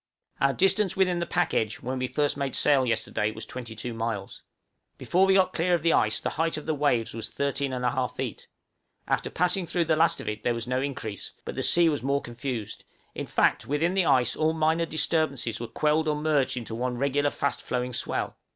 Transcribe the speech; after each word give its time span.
Our 0.39 0.51
distance 0.51 0.97
within 0.97 1.19
the 1.19 1.27
pack 1.27 1.53
edge, 1.53 1.75
where 1.75 1.95
we 1.95 2.07
first 2.07 2.35
made 2.35 2.55
sail 2.55 2.87
yesterday, 2.87 3.29
was 3.29 3.45
22 3.45 3.93
miles. 3.93 4.41
Before 4.97 5.27
we 5.27 5.35
got 5.35 5.53
clear 5.53 5.75
of 5.75 5.83
the 5.83 5.93
ice 5.93 6.19
the 6.19 6.31
height 6.41 6.57
of 6.57 6.65
the 6.65 6.73
waves 6.73 7.13
was 7.13 7.29
13 7.29 7.69
1/2 7.71 8.15
feet; 8.15 8.47
after 9.07 9.29
passing 9.29 9.67
through 9.67 9.85
the 9.85 9.95
last 9.95 10.19
of 10.19 10.27
it 10.27 10.41
there 10.41 10.55
was 10.55 10.65
no 10.67 10.81
increase, 10.81 11.33
but 11.45 11.53
the 11.53 11.61
sea 11.61 11.87
was 11.87 12.01
more 12.01 12.19
confused; 12.23 12.83
in 13.13 13.27
fact, 13.27 13.67
within 13.67 13.93
the 13.93 14.05
ice 14.07 14.35
all 14.35 14.53
minor 14.53 14.87
disturbances 14.87 15.59
were 15.59 15.67
quelled 15.67 16.07
or 16.07 16.15
merged 16.15 16.57
into 16.57 16.73
one 16.73 16.97
regular 16.97 17.29
fast 17.29 17.61
following 17.61 17.93
swell. 17.93 18.39